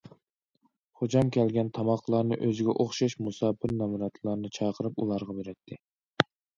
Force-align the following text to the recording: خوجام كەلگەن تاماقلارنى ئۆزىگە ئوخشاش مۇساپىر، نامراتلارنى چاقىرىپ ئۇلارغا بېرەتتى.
خوجام 1.01 1.29
كەلگەن 1.35 1.69
تاماقلارنى 1.79 2.39
ئۆزىگە 2.49 2.77
ئوخشاش 2.79 3.19
مۇساپىر، 3.29 3.77
نامراتلارنى 3.85 4.55
چاقىرىپ 4.61 5.03
ئۇلارغا 5.07 5.41
بېرەتتى. 5.41 5.85